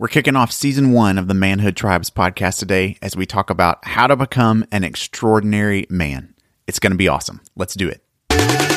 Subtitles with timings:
[0.00, 3.86] We're kicking off season one of the Manhood Tribes podcast today as we talk about
[3.86, 6.34] how to become an extraordinary man.
[6.66, 7.42] It's going to be awesome.
[7.54, 8.69] Let's do it.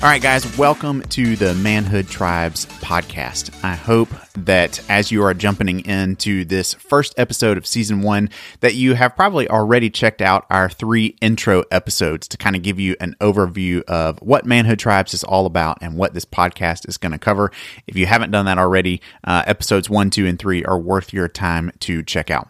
[0.00, 3.52] All right, guys, welcome to the Manhood Tribes podcast.
[3.64, 8.30] I hope that as you are jumping into this first episode of season one,
[8.60, 12.78] that you have probably already checked out our three intro episodes to kind of give
[12.78, 16.96] you an overview of what Manhood Tribes is all about and what this podcast is
[16.96, 17.50] going to cover.
[17.88, 21.26] If you haven't done that already, uh, episodes one, two, and three are worth your
[21.26, 22.48] time to check out.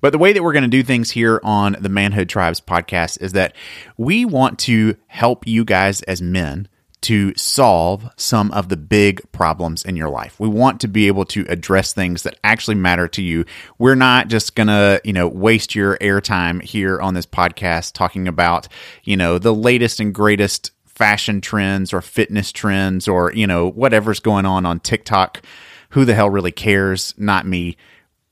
[0.00, 3.22] But the way that we're going to do things here on the Manhood Tribes podcast
[3.22, 3.54] is that
[3.96, 6.68] we want to help you guys as men
[7.02, 10.38] to solve some of the big problems in your life.
[10.38, 13.44] We want to be able to address things that actually matter to you.
[13.78, 18.28] We're not just going to, you know, waste your airtime here on this podcast talking
[18.28, 18.68] about,
[19.04, 24.20] you know, the latest and greatest fashion trends or fitness trends or, you know, whatever's
[24.20, 25.42] going on on TikTok.
[25.90, 27.14] Who the hell really cares?
[27.16, 27.76] Not me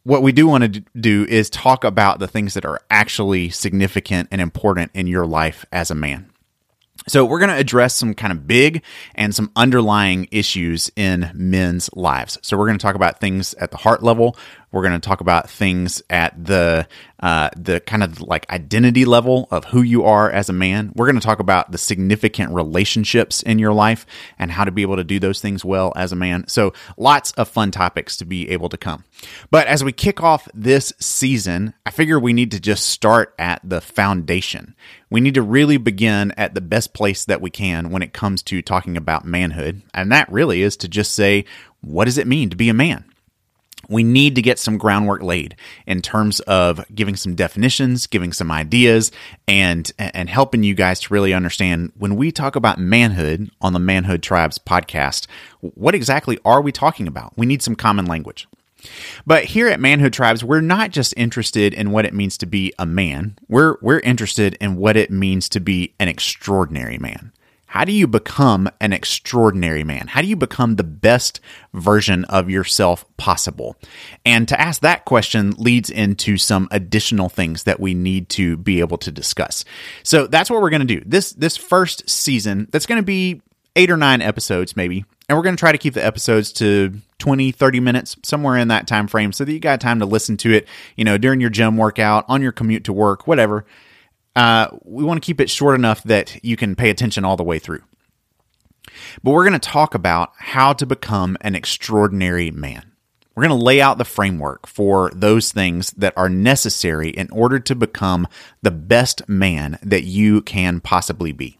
[0.08, 4.26] what we do want to do is talk about the things that are actually significant
[4.30, 6.30] and important in your life as a man.
[7.06, 8.82] So, we're going to address some kind of big
[9.14, 12.38] and some underlying issues in men's lives.
[12.42, 14.36] So, we're going to talk about things at the heart level.
[14.70, 16.86] We're going to talk about things at the
[17.20, 20.92] uh, the kind of like identity level of who you are as a man.
[20.94, 24.06] We're going to talk about the significant relationships in your life
[24.38, 26.46] and how to be able to do those things well as a man.
[26.48, 29.04] So, lots of fun topics to be able to come.
[29.50, 33.60] But as we kick off this season, I figure we need to just start at
[33.64, 34.74] the foundation.
[35.10, 38.42] We need to really begin at the best place that we can when it comes
[38.44, 39.82] to talking about manhood.
[39.94, 41.46] And that really is to just say,
[41.80, 43.04] what does it mean to be a man?
[43.88, 48.50] We need to get some groundwork laid in terms of giving some definitions, giving some
[48.50, 49.10] ideas,
[49.46, 53.78] and and helping you guys to really understand when we talk about manhood on the
[53.78, 55.26] Manhood Tribes podcast,
[55.60, 57.32] what exactly are we talking about?
[57.36, 58.46] We need some common language.
[59.26, 62.72] But here at Manhood Tribes, we're not just interested in what it means to be
[62.78, 63.36] a man.
[63.48, 67.32] We're we're interested in what it means to be an extraordinary man.
[67.68, 70.06] How do you become an extraordinary man?
[70.08, 71.38] How do you become the best
[71.74, 73.76] version of yourself possible?
[74.24, 78.80] And to ask that question leads into some additional things that we need to be
[78.80, 79.66] able to discuss.
[80.02, 81.02] So that's what we're going to do.
[81.04, 83.42] This this first season, that's going to be
[83.76, 85.04] 8 or 9 episodes maybe.
[85.28, 88.68] And we're going to try to keep the episodes to 20, 30 minutes, somewhere in
[88.68, 91.38] that time frame so that you got time to listen to it, you know, during
[91.38, 93.66] your gym workout, on your commute to work, whatever
[94.38, 97.42] uh, we want to keep it short enough that you can pay attention all the
[97.42, 97.82] way through.
[99.20, 102.92] But we're going to talk about how to become an extraordinary man.
[103.34, 107.58] We're going to lay out the framework for those things that are necessary in order
[107.58, 108.28] to become
[108.62, 111.58] the best man that you can possibly be.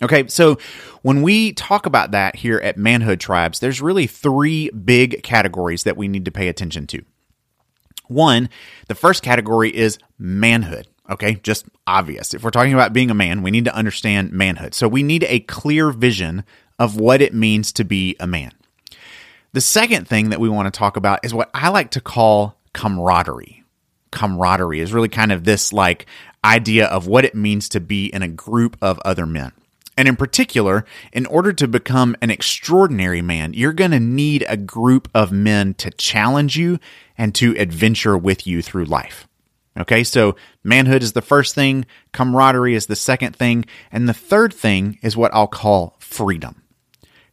[0.00, 0.56] Okay, so
[1.02, 5.96] when we talk about that here at Manhood Tribes, there's really three big categories that
[5.96, 7.02] we need to pay attention to.
[8.06, 8.48] One,
[8.86, 10.86] the first category is manhood.
[11.10, 12.34] Okay, just obvious.
[12.34, 14.74] If we're talking about being a man, we need to understand manhood.
[14.74, 16.44] So we need a clear vision
[16.78, 18.52] of what it means to be a man.
[19.52, 22.56] The second thing that we want to talk about is what I like to call
[22.72, 23.64] camaraderie.
[24.12, 26.06] Camaraderie is really kind of this like
[26.44, 29.52] idea of what it means to be in a group of other men.
[29.96, 34.56] And in particular, in order to become an extraordinary man, you're going to need a
[34.56, 36.78] group of men to challenge you
[37.18, 39.26] and to adventure with you through life.
[39.80, 44.52] Okay, so manhood is the first thing, camaraderie is the second thing, and the third
[44.52, 46.62] thing is what I'll call freedom.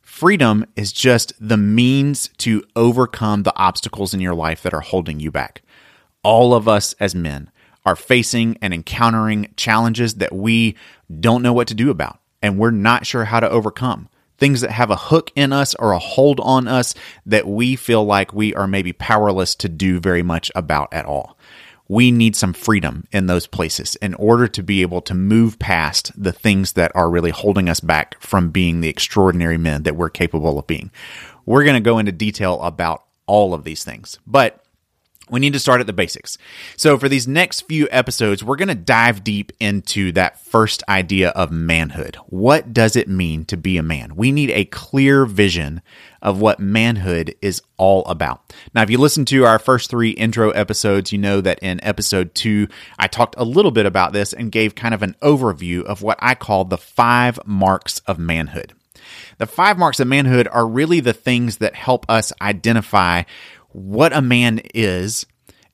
[0.01, 5.19] Freedom is just the means to overcome the obstacles in your life that are holding
[5.19, 5.61] you back.
[6.23, 7.51] All of us as men
[7.85, 10.75] are facing and encountering challenges that we
[11.19, 14.07] don't know what to do about and we're not sure how to overcome.
[14.37, 16.93] Things that have a hook in us or a hold on us
[17.25, 21.36] that we feel like we are maybe powerless to do very much about at all
[21.87, 26.12] we need some freedom in those places in order to be able to move past
[26.21, 30.09] the things that are really holding us back from being the extraordinary men that we're
[30.09, 30.91] capable of being.
[31.45, 34.63] We're going to go into detail about all of these things, but
[35.29, 36.38] we need to start at the basics.
[36.77, 41.29] So, for these next few episodes, we're going to dive deep into that first idea
[41.29, 42.18] of manhood.
[42.27, 44.15] What does it mean to be a man?
[44.15, 45.81] We need a clear vision
[46.21, 48.53] of what manhood is all about.
[48.74, 52.33] Now, if you listen to our first three intro episodes, you know that in episode
[52.33, 56.01] two, I talked a little bit about this and gave kind of an overview of
[56.01, 58.74] what I call the five marks of manhood.
[59.38, 63.24] The five marks of manhood are really the things that help us identify
[63.77, 65.25] what a man is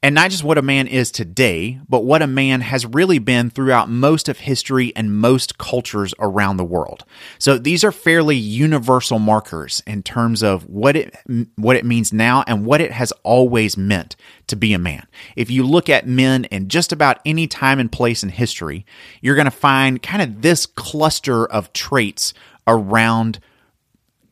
[0.04, 3.50] And not just what a man is today, but what a man has really been
[3.50, 7.06] throughout most of history and most cultures around the world.
[7.40, 11.16] So these are fairly universal markers in terms of what it
[11.56, 14.18] what it means now and what it has always meant
[14.48, 15.08] to be a man.
[15.38, 18.86] If you look at men in just about any time and place in history,
[19.22, 22.34] you're going to find kind of this cluster of traits
[22.68, 23.40] around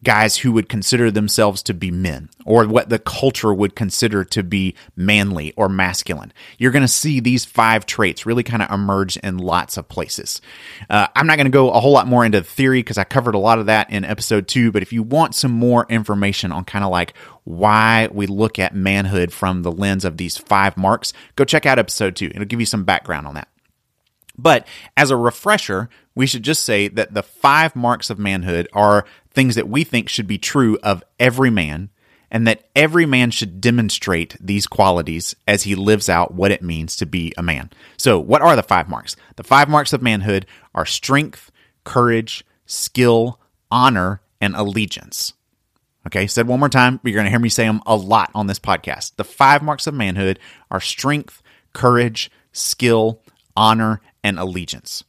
[0.03, 4.41] guys who would consider themselves to be men or what the culture would consider to
[4.41, 6.33] be manly or masculine.
[6.57, 10.41] You're going to see these five traits really kind of emerge in lots of places.
[10.89, 13.35] Uh, I'm not going to go a whole lot more into theory because I covered
[13.35, 16.65] a lot of that in episode two, but if you want some more information on
[16.65, 17.13] kind of like
[17.43, 21.79] why we look at manhood from the lens of these five marks, go check out
[21.79, 22.27] episode two.
[22.27, 23.47] It'll give you some background on that.
[24.37, 29.05] But as a refresher, we should just say that the five marks of manhood are
[29.33, 31.89] things that we think should be true of every man,
[32.29, 36.95] and that every man should demonstrate these qualities as he lives out what it means
[36.95, 37.69] to be a man.
[37.97, 39.15] So, what are the five marks?
[39.35, 41.51] The five marks of manhood are strength,
[41.83, 43.39] courage, skill,
[43.69, 45.33] honor, and allegiance.
[46.07, 48.47] Okay, said one more time, you're going to hear me say them a lot on
[48.47, 49.15] this podcast.
[49.17, 50.39] The five marks of manhood
[50.71, 51.43] are strength,
[51.73, 53.21] courage, skill,
[53.55, 55.03] honor, and allegiance.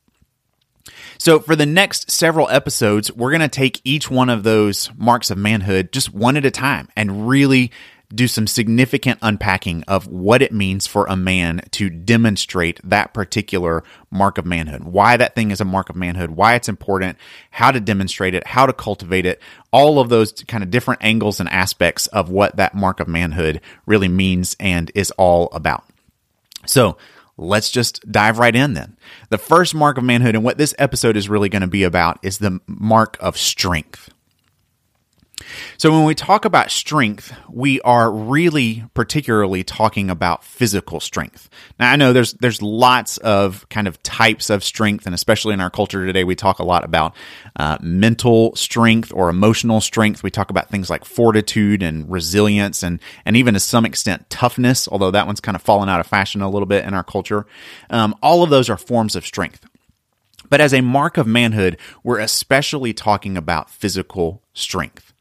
[1.18, 5.30] So, for the next several episodes, we're going to take each one of those marks
[5.30, 7.70] of manhood just one at a time and really
[8.14, 13.82] do some significant unpacking of what it means for a man to demonstrate that particular
[14.10, 17.16] mark of manhood, why that thing is a mark of manhood, why it's important,
[17.50, 19.40] how to demonstrate it, how to cultivate it,
[19.70, 23.60] all of those kind of different angles and aspects of what that mark of manhood
[23.86, 25.84] really means and is all about.
[26.66, 26.96] So,
[27.42, 28.96] let's just dive right in then.
[29.30, 32.18] The first mark of manhood, and what this episode is really going to be about,
[32.22, 34.11] is the mark of strength.
[35.78, 41.48] So, when we talk about strength, we are really particularly talking about physical strength.
[41.78, 45.60] Now, I know there's there's lots of kind of types of strength, and especially in
[45.60, 47.14] our culture today, we talk a lot about
[47.56, 50.22] uh, mental strength or emotional strength.
[50.22, 54.88] We talk about things like fortitude and resilience, and and even to some extent toughness.
[54.88, 57.46] Although that one's kind of fallen out of fashion a little bit in our culture.
[57.90, 59.66] Um, all of those are forms of strength.
[60.52, 65.11] But as a mark of manhood, we're especially talking about physical strength.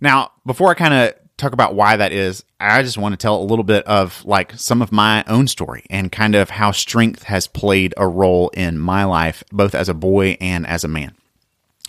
[0.00, 3.40] Now, before I kind of talk about why that is, I just want to tell
[3.40, 7.24] a little bit of like some of my own story and kind of how strength
[7.24, 11.14] has played a role in my life, both as a boy and as a man.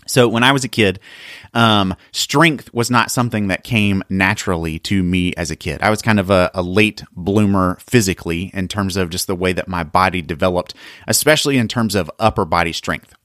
[0.05, 0.99] So when I was a kid,
[1.53, 5.81] um, strength was not something that came naturally to me as a kid.
[5.81, 9.53] I was kind of a, a, late bloomer physically in terms of just the way
[9.53, 10.73] that my body developed,
[11.07, 13.15] especially in terms of upper body strength.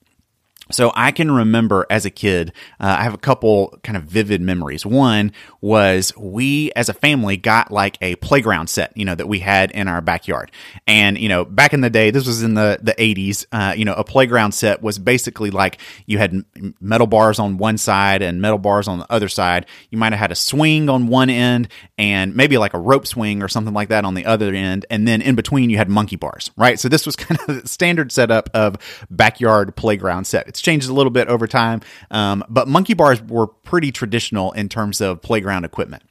[0.71, 4.41] So I can remember as a kid, uh, I have a couple kind of vivid
[4.41, 4.85] memories.
[4.85, 9.39] One was we as a family got like a playground set, you know, that we
[9.39, 10.51] had in our backyard.
[10.87, 13.85] And, you know, back in the day, this was in the, the 80s, uh, you
[13.85, 16.45] know, a playground set was basically like you had
[16.81, 19.67] metal bars on one side and metal bars on the other side.
[19.91, 23.43] You might have had a swing on one end and maybe like a rope swing
[23.43, 24.85] or something like that on the other end.
[24.91, 26.79] And then in between, you had monkey bars, right?
[26.79, 28.77] So this was kind of the standard setup of
[29.11, 30.58] backyard playground set.
[30.59, 34.69] It's changed a little bit over time, um, but monkey bars were pretty traditional in
[34.69, 36.03] terms of playground equipment.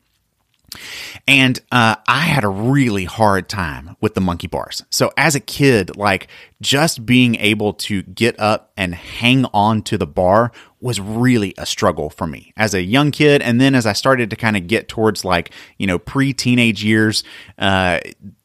[1.28, 4.84] And uh, I had a really hard time with the monkey bars.
[4.90, 6.28] So as a kid, like
[6.62, 11.66] just being able to get up and hang on to the bar was really a
[11.66, 13.42] struggle for me as a young kid.
[13.42, 16.84] And then as I started to kind of get towards like, you know, pre teenage
[16.84, 17.24] years,
[17.58, 18.00] uh,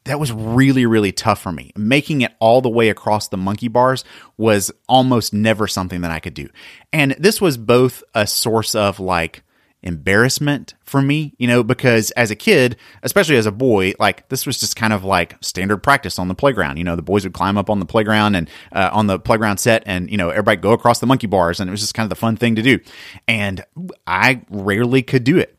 [0.05, 1.73] that was really, really tough for me.
[1.77, 4.05] Making it all the way across the monkey bars
[4.37, 6.49] was almost never something that I could do.
[6.93, 9.43] And this was both a source of like,
[9.83, 14.47] embarrassment for me, you know, because as a kid, especially as a boy, like this
[14.47, 16.77] was just kind of like standard practice on the playground.
[16.77, 19.59] You know, the boys would climb up on the playground and uh, on the playground
[19.59, 22.05] set and, you know, everybody go across the monkey bars and it was just kind
[22.05, 22.79] of the fun thing to do.
[23.27, 23.65] And
[24.07, 25.59] I rarely could do it.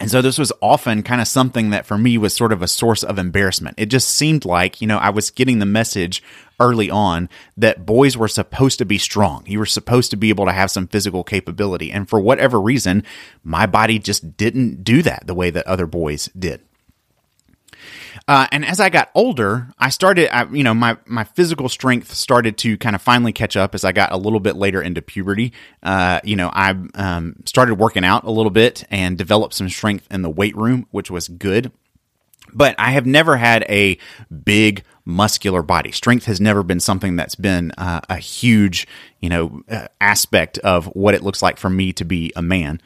[0.00, 2.68] And so this was often kind of something that for me was sort of a
[2.68, 3.74] source of embarrassment.
[3.78, 6.22] It just seemed like, you know, I was getting the message
[6.58, 7.28] early on
[7.58, 9.44] that boys were supposed to be strong.
[9.46, 11.92] You were supposed to be able to have some physical capability.
[11.92, 13.04] And for whatever reason,
[13.44, 16.62] my body just didn't do that the way that other boys did.
[18.28, 22.14] Uh, and as I got older, I started, I, you know, my, my physical strength
[22.14, 25.02] started to kind of finally catch up as I got a little bit later into
[25.02, 25.52] puberty.
[25.82, 30.06] Uh, you know, I um, started working out a little bit and developed some strength
[30.10, 31.72] in the weight room, which was good.
[32.52, 33.98] But I have never had a
[34.44, 35.92] big muscular body.
[35.92, 38.86] Strength has never been something that's been uh, a huge,
[39.20, 42.80] you know, uh, aspect of what it looks like for me to be a man.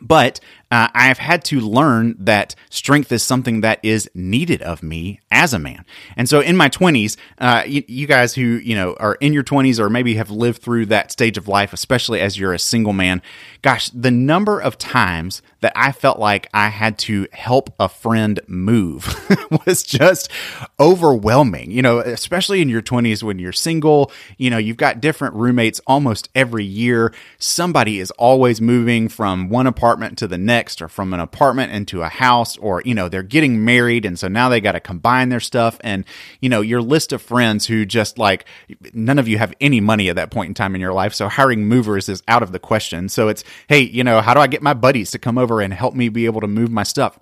[0.00, 0.40] But
[0.72, 5.20] uh, I have had to learn that strength is something that is needed of me
[5.30, 5.84] as a man.
[6.16, 9.44] And so in my 20s, uh, you, you, guys who, you know, are in your
[9.44, 12.94] 20s or maybe have lived through that stage of life, especially as you're a single
[12.94, 13.20] man,
[13.60, 18.40] gosh, the number of times that I felt like I had to help a friend
[18.46, 19.14] move
[19.66, 20.30] was just
[20.80, 21.70] overwhelming.
[21.70, 25.82] You know, especially in your 20s when you're single, you know, you've got different roommates
[25.86, 27.12] almost every year.
[27.38, 31.72] Somebody is always moving from one apartment to the next next or from an apartment
[31.72, 34.06] into a house or, you know, they're getting married.
[34.06, 35.76] And so now they got to combine their stuff.
[35.80, 36.04] And,
[36.40, 38.44] you know, your list of friends who just like,
[38.94, 41.14] none of you have any money at that point in time in your life.
[41.14, 43.08] So hiring movers is out of the question.
[43.08, 45.74] So it's, hey, you know, how do I get my buddies to come over and
[45.74, 47.18] help me be able to move my stuff?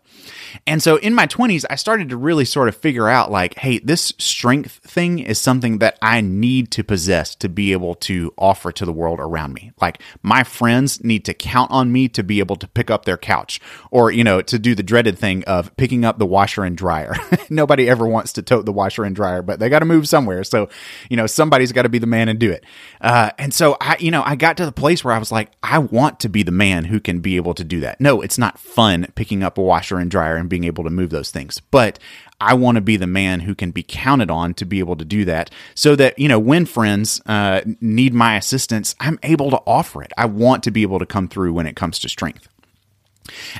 [0.67, 3.79] And so in my 20s, I started to really sort of figure out like, hey,
[3.79, 8.73] this strength thing is something that I need to possess to be able to offer
[8.73, 9.73] to the world around me.
[9.81, 13.17] Like my friends need to count on me to be able to pick up their
[13.17, 13.61] couch
[13.91, 17.15] or, you know, to do the dreaded thing of picking up the washer and dryer.
[17.51, 20.45] Nobody ever wants to tote the washer and dryer, but they got to move somewhere.
[20.45, 20.69] So,
[21.09, 22.65] you know, somebody's got to be the man and do it.
[23.01, 25.51] Uh, and so I, you know, I got to the place where I was like,
[25.63, 28.01] I want to be the man who can be able to do that.
[28.01, 31.31] No, it's not fun picking up a washer dryer and being able to move those
[31.31, 31.61] things.
[31.71, 31.99] But
[32.41, 35.05] I want to be the man who can be counted on to be able to
[35.05, 39.61] do that so that, you know, when friends uh, need my assistance, I'm able to
[39.67, 40.13] offer it.
[40.17, 42.49] I want to be able to come through when it comes to strength.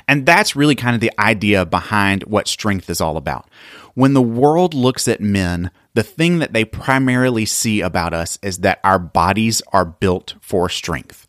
[0.07, 3.47] And that's really kind of the idea behind what strength is all about.
[3.93, 8.59] When the world looks at men, the thing that they primarily see about us is
[8.59, 11.20] that our bodies are built for strength.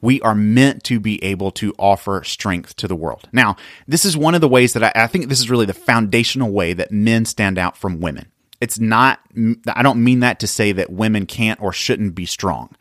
[0.00, 3.28] We are meant to be able to offer strength to the world.
[3.32, 5.74] Now, this is one of the ways that I, I, think this is really the
[5.74, 8.30] foundational way that men stand out from women.
[8.60, 9.20] It's not,
[9.68, 12.74] I don't mean that to say that women can't or shouldn't be strong.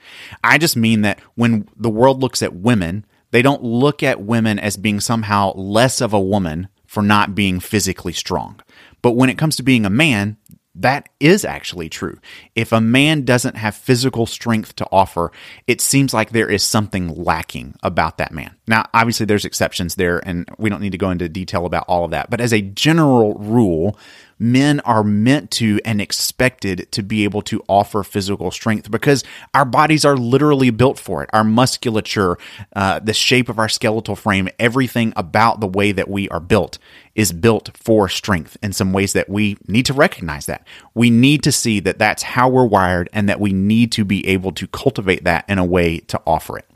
[0.44, 4.60] I just mean that when the world looks at women, they don't look at women
[4.60, 8.60] as being somehow less of a woman for not being physically strong.
[9.02, 10.38] But when it comes to being a man,
[10.80, 12.20] that is actually true.
[12.56, 15.32] If a man doesn't have physical strength to offer,
[15.68, 18.56] it seems like there is something lacking about that man.
[18.68, 22.06] Now, obviously, there's exceptions there, and we don't need to go into detail about all
[22.06, 22.30] of that.
[22.30, 23.98] But as a general rule,
[24.40, 29.66] men are meant to and expected to be able to offer physical strength because our
[29.66, 31.30] bodies are literally built for it.
[31.34, 32.38] Our musculature,
[32.76, 36.80] uh, the shape of our skeletal frame, everything about the way that we are built
[37.16, 40.66] is built for strength in some ways that we need to recognize that.
[40.94, 44.26] We need to see that that's how we're wired and that we need to be
[44.28, 46.69] able to cultivate that in a way to offer it.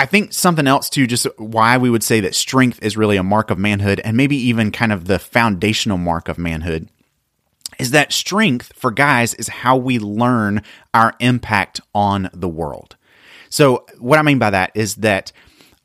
[0.00, 3.22] I think something else too, just why we would say that strength is really a
[3.22, 6.88] mark of manhood and maybe even kind of the foundational mark of manhood
[7.78, 10.62] is that strength for guys is how we learn
[10.94, 12.96] our impact on the world.
[13.50, 15.32] So, what I mean by that is that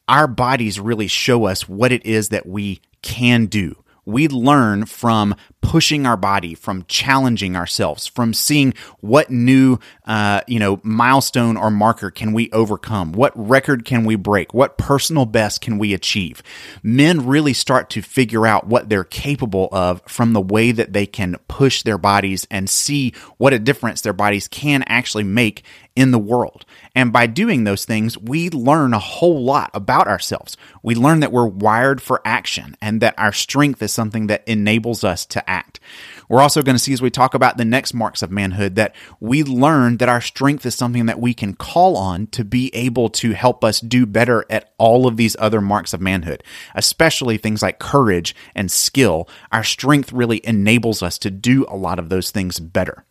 [0.07, 5.35] our bodies really show us what it is that we can do we learn from
[5.61, 11.71] pushing our body, from challenging ourselves, from seeing what new, uh, you know, milestone or
[11.71, 13.11] marker can we overcome?
[13.11, 14.53] What record can we break?
[14.53, 16.43] What personal best can we achieve?
[16.83, 21.07] Men really start to figure out what they're capable of from the way that they
[21.07, 25.63] can push their bodies and see what a difference their bodies can actually make
[25.95, 26.65] in the world.
[26.93, 30.57] And by doing those things, we learn a whole lot about ourselves.
[30.83, 35.03] We learn that we're wired for action and that our strength is something that enables
[35.03, 35.79] us to act.
[36.27, 38.95] We're also going to see as we talk about the next marks of manhood that
[39.19, 43.09] we learn that our strength is something that we can call on to be able
[43.09, 47.61] to help us do better at all of these other marks of manhood, especially things
[47.61, 49.29] like courage and skill.
[49.51, 53.05] Our strength really enables us to do a lot of those things better.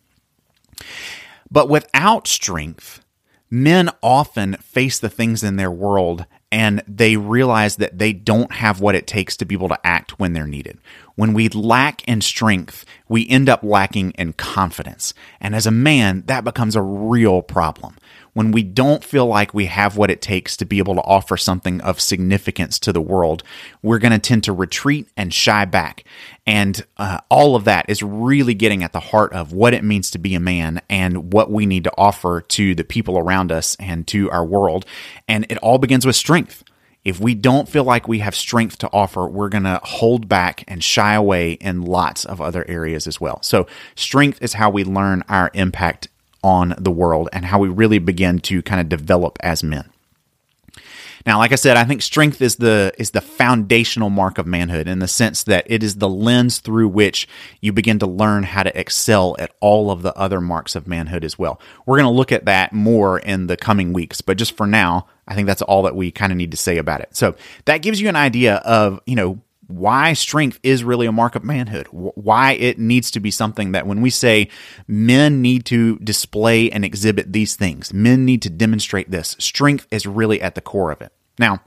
[1.51, 3.01] But without strength,
[3.49, 8.79] men often face the things in their world and they realize that they don't have
[8.79, 10.77] what it takes to be able to act when they're needed.
[11.15, 15.13] When we lack in strength, we end up lacking in confidence.
[15.41, 17.97] And as a man, that becomes a real problem
[18.35, 21.37] when we don't feel like we have what it takes to be able to offer
[21.37, 23.43] something of significance to the world,
[23.81, 26.03] we're going to tend to retreat and shy back.
[26.45, 30.11] And uh, all of that is really getting at the heart of what it means
[30.11, 33.77] to be a man and what we need to offer to the people around us
[33.79, 34.85] and to our world.
[35.29, 36.65] And it all begins with strength.
[37.05, 40.65] If we don't feel like we have strength to offer, we're going to hold back
[40.67, 43.41] and shy away in lots of other areas as well.
[43.43, 46.09] So, strength is how we learn our impact
[46.45, 49.89] on the world and how we really begin to kind of develop as men.
[51.25, 54.87] Now, like I said, I think strength is the is the foundational mark of manhood
[54.87, 57.27] in the sense that it is the lens through which
[57.61, 61.25] you begin to learn how to excel at all of the other marks of manhood
[61.25, 61.59] as well.
[61.87, 65.07] We're going to look at that more in the coming weeks, but just for now,
[65.27, 67.15] I think that's all that we kind of need to say about it.
[67.15, 67.33] So
[67.65, 71.43] that gives you an idea of, you know, why strength is really a mark of
[71.43, 74.49] manhood, why it needs to be something that when we say
[74.87, 80.05] men need to display and exhibit these things, men need to demonstrate this, strength is
[80.05, 81.11] really at the core of it.
[81.39, 81.61] Now,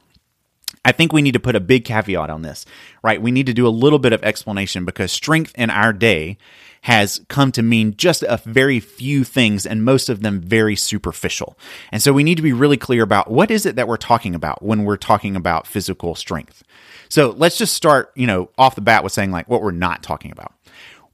[0.85, 2.65] I think we need to put a big caveat on this,
[3.03, 3.21] right?
[3.21, 6.39] We need to do a little bit of explanation because strength in our day
[6.83, 11.59] has come to mean just a very few things and most of them very superficial.
[11.91, 14.35] And so we need to be really clear about what is it that we're talking
[14.35, 16.63] about when we're talking about physical strength.
[17.09, 20.03] So let's just start, you know, off the bat with saying like what we're not
[20.03, 20.53] talking about.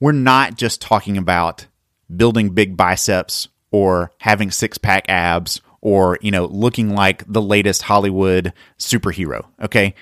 [0.00, 1.66] We're not just talking about
[2.14, 7.82] building big biceps or having six pack abs or, you know, looking like the latest
[7.82, 9.46] Hollywood superhero.
[9.62, 9.94] Okay.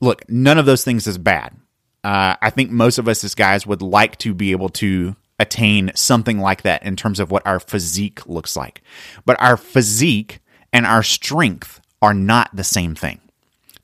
[0.00, 1.54] Look, none of those things is bad.
[2.02, 5.90] Uh, I think most of us as guys would like to be able to attain
[5.94, 8.82] something like that in terms of what our physique looks like.
[9.24, 10.40] But our physique
[10.72, 13.20] and our strength are not the same thing.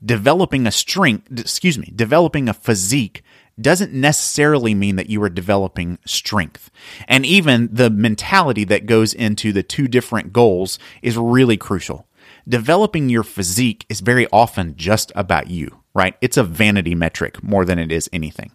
[0.03, 3.23] Developing a strength, excuse me, developing a physique
[3.59, 6.69] doesn't necessarily mean that you are developing strength.
[7.07, 12.07] And even the mentality that goes into the two different goals is really crucial.
[12.47, 16.15] Developing your physique is very often just about you, right?
[16.21, 18.51] It's a vanity metric more than it is anything.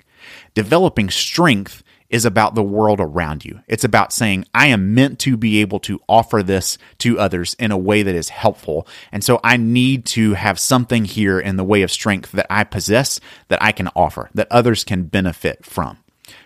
[0.54, 1.82] Developing strength
[2.12, 3.60] is about the world around you.
[3.66, 7.72] It's about saying, I am meant to be able to offer this to others in
[7.72, 8.86] a way that is helpful.
[9.10, 12.64] And so I need to have something here in the way of strength that I
[12.64, 15.98] possess that I can offer, that others can benefit from.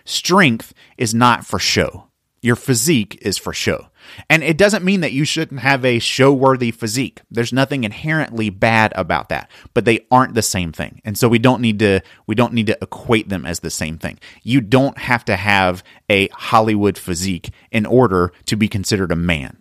[0.05, 2.06] Strength is not for show.
[2.41, 3.87] Your physique is for show.
[4.29, 7.21] And it doesn't mean that you shouldn't have a show worthy physique.
[7.29, 11.01] There's nothing inherently bad about that, but they aren't the same thing.
[11.03, 13.97] And so we don't need to we don't need to equate them as the same
[13.97, 14.19] thing.
[14.43, 19.57] You don't have to have a Hollywood physique in order to be considered a man.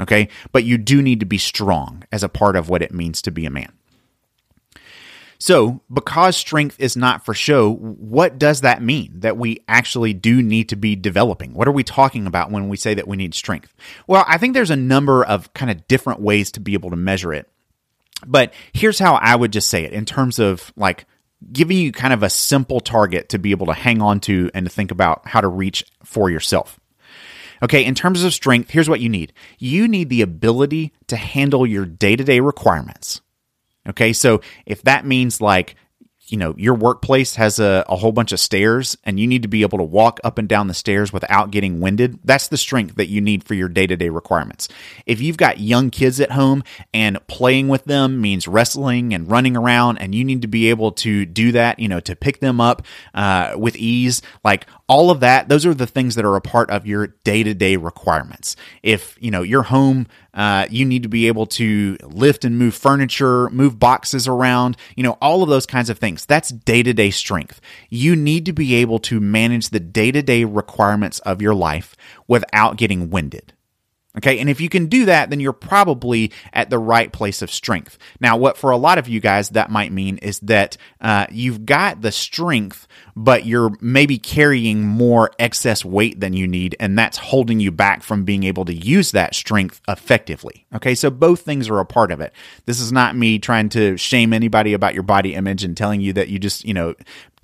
[0.00, 0.28] Okay?
[0.50, 3.30] But you do need to be strong as a part of what it means to
[3.30, 3.72] be a man.
[5.38, 10.42] So, because strength is not for show, what does that mean that we actually do
[10.42, 11.54] need to be developing?
[11.54, 13.74] What are we talking about when we say that we need strength?
[14.06, 16.96] Well, I think there's a number of kind of different ways to be able to
[16.96, 17.48] measure it.
[18.26, 21.06] But here's how I would just say it in terms of like
[21.52, 24.66] giving you kind of a simple target to be able to hang on to and
[24.66, 26.80] to think about how to reach for yourself.
[27.62, 31.66] Okay, in terms of strength, here's what you need you need the ability to handle
[31.66, 33.20] your day to day requirements.
[33.88, 35.76] Okay, so if that means like
[36.26, 39.48] you know your workplace has a, a whole bunch of stairs and you need to
[39.48, 42.96] be able to walk up and down the stairs without getting winded that's the strength
[42.96, 44.68] that you need for your day-to-day requirements.
[45.06, 49.56] If you've got young kids at home and playing with them means wrestling and running
[49.56, 52.60] around and you need to be able to do that you know to pick them
[52.60, 52.82] up
[53.14, 56.70] uh, with ease like all of that those are the things that are a part
[56.70, 58.56] of your day-to-day requirements.
[58.82, 62.74] If you know your home uh, you need to be able to lift and move
[62.74, 66.26] furniture move boxes around you know all of those kinds of things.
[66.26, 67.60] That's day-to-day strength.
[67.88, 71.96] You need to be able to manage the day-to-day requirements of your life
[72.28, 73.52] without getting winded
[74.16, 74.38] Okay.
[74.38, 77.98] And if you can do that, then you're probably at the right place of strength.
[78.20, 81.66] Now, what for a lot of you guys that might mean is that uh, you've
[81.66, 87.18] got the strength, but you're maybe carrying more excess weight than you need, and that's
[87.18, 90.64] holding you back from being able to use that strength effectively.
[90.74, 92.32] Okay, so both things are a part of it.
[92.66, 96.12] This is not me trying to shame anybody about your body image and telling you
[96.14, 96.94] that you just, you know,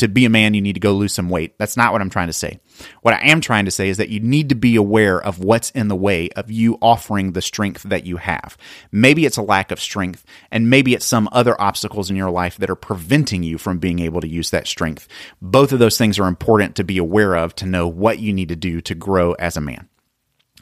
[0.01, 1.57] to be a man, you need to go lose some weight.
[1.59, 2.61] That's not what I'm trying to say.
[3.03, 5.71] What I am trying to say is that you need to be aware of what's
[5.71, 8.59] in the way of you offering the strength that you have.
[8.91, 12.57] Maybe it's a lack of strength, and maybe it's some other obstacles in your life
[12.59, 15.09] that are preventing you from being able to use that strength.
[15.41, 18.49] Both of those things are important to be aware of to know what you need
[18.49, 19.89] to do to grow as a man.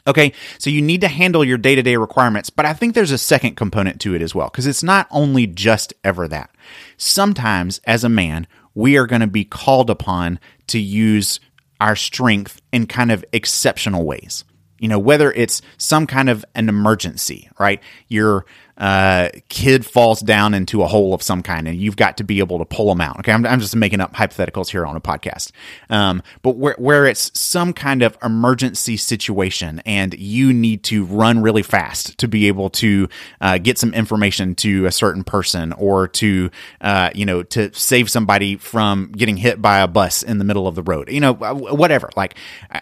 [0.07, 3.11] Okay, so you need to handle your day to day requirements, but I think there's
[3.11, 6.49] a second component to it as well, because it's not only just ever that.
[6.97, 11.39] Sometimes, as a man, we are going to be called upon to use
[11.79, 14.43] our strength in kind of exceptional ways.
[14.79, 17.81] You know, whether it's some kind of an emergency, right?
[18.07, 18.45] You're
[18.79, 22.39] uh, kid falls down into a hole of some kind and you've got to be
[22.39, 23.19] able to pull them out.
[23.19, 23.31] Okay.
[23.31, 25.51] I'm, I'm just making up hypotheticals here on a podcast.
[25.89, 31.41] Um, but where, where it's some kind of emergency situation and you need to run
[31.41, 33.09] really fast to be able to
[33.41, 36.49] uh, get some information to a certain person or to,
[36.81, 40.67] uh, you know, to save somebody from getting hit by a bus in the middle
[40.67, 42.09] of the road, you know, whatever.
[42.15, 42.35] Like,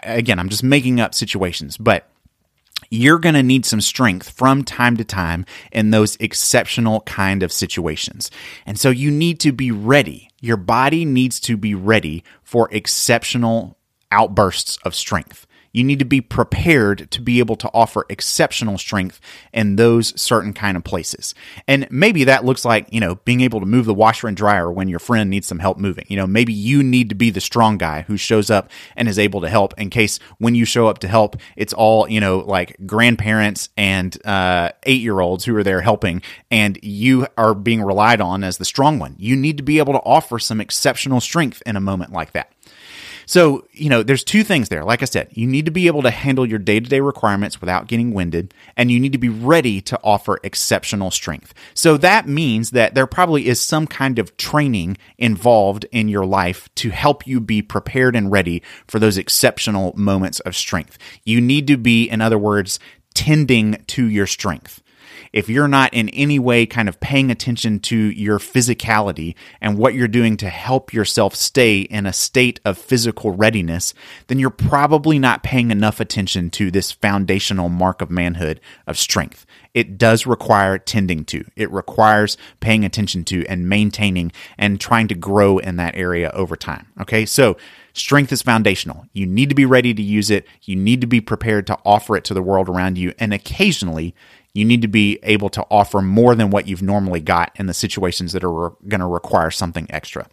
[0.03, 2.07] again, I'm just making up situations, but
[2.89, 7.51] you're going to need some strength from time to time in those exceptional kind of
[7.51, 8.31] situations.
[8.65, 10.29] And so you need to be ready.
[10.39, 13.77] Your body needs to be ready for exceptional
[14.11, 15.46] outbursts of strength.
[15.71, 19.19] You need to be prepared to be able to offer exceptional strength
[19.53, 21.33] in those certain kind of places.
[21.67, 24.71] And maybe that looks like, you know, being able to move the washer and dryer
[24.71, 26.05] when your friend needs some help moving.
[26.07, 29.19] You know, maybe you need to be the strong guy who shows up and is
[29.19, 32.39] able to help in case when you show up to help, it's all, you know,
[32.39, 37.81] like grandparents and uh, eight year olds who are there helping, and you are being
[37.81, 39.15] relied on as the strong one.
[39.17, 42.51] You need to be able to offer some exceptional strength in a moment like that.
[43.27, 44.85] So, you know, there's two things there.
[44.85, 47.59] Like I said, you need to be able to handle your day to day requirements
[47.59, 51.53] without getting winded, and you need to be ready to offer exceptional strength.
[51.73, 56.73] So that means that there probably is some kind of training involved in your life
[56.75, 60.97] to help you be prepared and ready for those exceptional moments of strength.
[61.25, 62.79] You need to be, in other words,
[63.13, 64.81] tending to your strength
[65.33, 69.93] if you're not in any way kind of paying attention to your physicality and what
[69.93, 73.93] you're doing to help yourself stay in a state of physical readiness,
[74.27, 79.45] then you're probably not paying enough attention to this foundational mark of manhood of strength.
[79.73, 85.15] It does require tending to, it requires paying attention to and maintaining and trying to
[85.15, 86.87] grow in that area over time.
[86.99, 87.57] Okay, so
[87.97, 89.07] Strength is foundational.
[89.11, 90.45] You need to be ready to use it.
[90.61, 93.11] You need to be prepared to offer it to the world around you.
[93.17, 94.13] And occasionally,
[94.57, 97.73] you need to be able to offer more than what you've normally got in the
[97.73, 100.27] situations that are re- going to require something extra.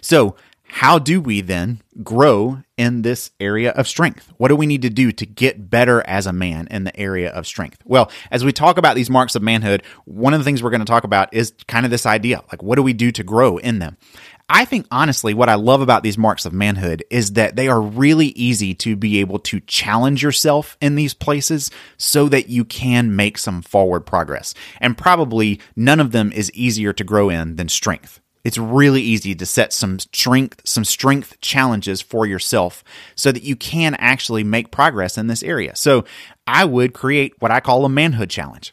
[0.00, 0.36] So,
[0.70, 4.32] how do we then grow in this area of strength?
[4.36, 7.30] What do we need to do to get better as a man in the area
[7.30, 7.78] of strength?
[7.84, 10.80] Well, as we talk about these marks of manhood, one of the things we're going
[10.80, 13.56] to talk about is kind of this idea like, what do we do to grow
[13.56, 13.96] in them?
[14.50, 17.80] I think honestly, what I love about these marks of manhood is that they are
[17.80, 23.14] really easy to be able to challenge yourself in these places so that you can
[23.14, 24.54] make some forward progress.
[24.80, 28.20] And probably none of them is easier to grow in than strength.
[28.42, 32.82] It's really easy to set some strength, some strength challenges for yourself
[33.14, 35.76] so that you can actually make progress in this area.
[35.76, 36.06] So
[36.46, 38.72] I would create what I call a manhood challenge.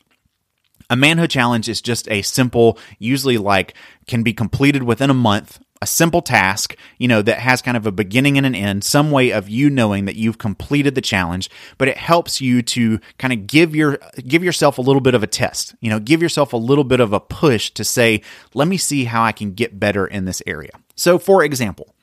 [0.89, 3.73] A manhood challenge is just a simple, usually like
[4.07, 7.85] can be completed within a month a simple task, you know, that has kind of
[7.85, 11.49] a beginning and an end, some way of you knowing that you've completed the challenge,
[11.77, 15.23] but it helps you to kind of give your give yourself a little bit of
[15.23, 15.75] a test.
[15.81, 18.21] You know, give yourself a little bit of a push to say,
[18.53, 20.71] let me see how I can get better in this area.
[20.95, 21.94] So, for example,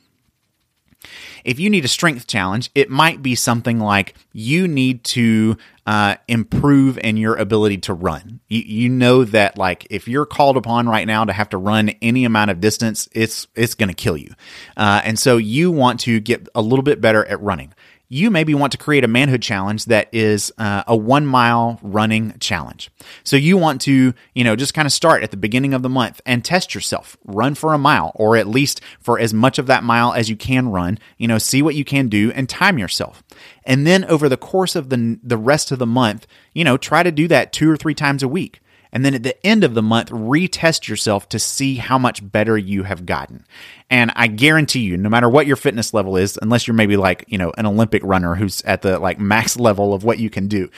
[1.44, 6.16] if you need a strength challenge, it might be something like you need to uh,
[6.28, 8.40] improve in your ability to run.
[8.48, 11.90] You, you know that like if you're called upon right now to have to run
[12.00, 14.32] any amount of distance, it's it's going to kill you,
[14.76, 17.72] uh, and so you want to get a little bit better at running
[18.12, 22.38] you maybe want to create a manhood challenge that is uh, a one mile running
[22.40, 22.90] challenge.
[23.24, 25.88] So you want to, you know, just kind of start at the beginning of the
[25.88, 27.16] month and test yourself.
[27.24, 30.36] Run for a mile or at least for as much of that mile as you
[30.36, 33.22] can run, you know, see what you can do and time yourself.
[33.64, 37.02] And then over the course of the, the rest of the month, you know, try
[37.02, 38.60] to do that two or three times a week.
[38.92, 42.58] And then at the end of the month, retest yourself to see how much better
[42.58, 43.46] you have gotten.
[43.88, 47.24] And I guarantee you, no matter what your fitness level is, unless you're maybe like,
[47.28, 50.48] you know, an Olympic runner who's at the like max level of what you can
[50.48, 50.70] do,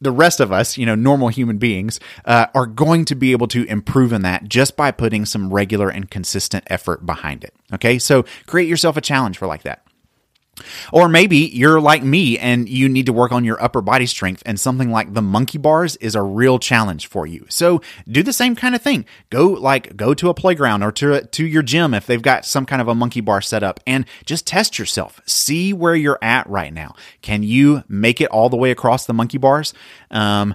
[0.00, 3.48] the rest of us, you know, normal human beings, uh, are going to be able
[3.48, 7.54] to improve in that just by putting some regular and consistent effort behind it.
[7.72, 7.98] Okay.
[7.98, 9.85] So create yourself a challenge for like that.
[10.92, 14.42] Or maybe you're like me and you need to work on your upper body strength,
[14.46, 17.46] and something like the monkey bars is a real challenge for you.
[17.48, 19.04] So do the same kind of thing.
[19.30, 22.66] Go like go to a playground or to to your gym if they've got some
[22.66, 25.20] kind of a monkey bar set up, and just test yourself.
[25.26, 26.94] See where you're at right now.
[27.22, 29.74] Can you make it all the way across the monkey bars?
[30.10, 30.54] Um,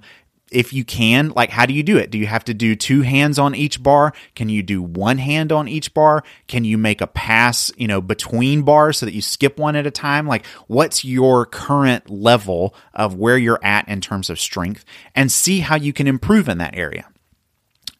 [0.52, 2.12] if you can, like, how do you do it?
[2.12, 4.14] Do you have to do two hands on each bar?
[4.36, 6.24] Can you do one hand on each bar?
[6.48, 9.88] Can you make a pass, you know, between bars so that you skip one at
[9.88, 10.28] a time?
[10.28, 14.84] Like, what's your current level of where you're at in terms of strength
[15.16, 17.08] and see how you can improve in that area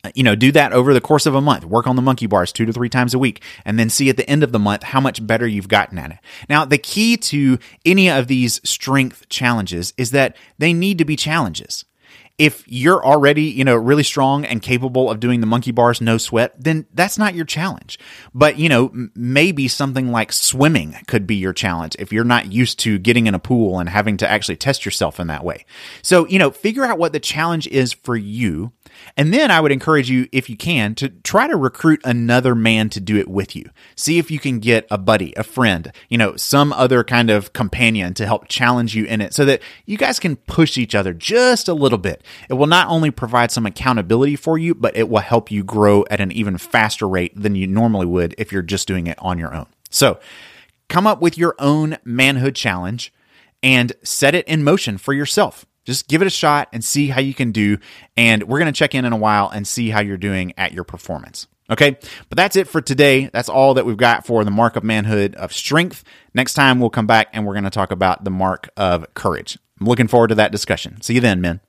[0.04, 1.64] uh, you know, do that over the course of a month.
[1.64, 4.18] Work on the monkey bars two to three times a week, and then see at
[4.18, 6.18] the end of the month how much better you've gotten at it.
[6.50, 11.16] Now, the key to any of these strength challenges is that they need to be
[11.16, 11.86] challenges
[12.42, 16.18] if you're already, you know, really strong and capable of doing the monkey bars no
[16.18, 18.00] sweat, then that's not your challenge.
[18.34, 22.80] But, you know, maybe something like swimming could be your challenge if you're not used
[22.80, 25.68] to getting in a pool and having to actually test yourself in that way.
[26.02, 28.72] So, you know, figure out what the challenge is for you
[29.18, 32.90] and then I would encourage you, if you can, to try to recruit another man
[32.90, 33.70] to do it with you.
[33.96, 37.54] See if you can get a buddy, a friend, you know, some other kind of
[37.54, 41.14] companion to help challenge you in it so that you guys can push each other
[41.14, 42.24] just a little bit.
[42.50, 46.06] It will not only provide some accountability for you, but it will help you grow
[46.10, 49.38] at an even faster rate than you normally would if you're just doing it on
[49.38, 49.68] your own.
[49.90, 50.20] So
[50.90, 53.14] come up with your own manhood challenge
[53.64, 55.66] and set it in motion for yourself.
[55.84, 57.78] Just give it a shot and see how you can do.
[58.16, 60.74] And we're going to check in in a while and see how you're doing at
[60.74, 61.48] your performance.
[61.70, 61.98] Okay.
[62.30, 63.30] But that's it for today.
[63.32, 66.04] That's all that we've got for the mark of manhood of strength.
[66.34, 69.58] Next time we'll come back and we're going to talk about the mark of courage.
[69.80, 71.02] I'm looking forward to that discussion.
[71.02, 71.62] See you then, men.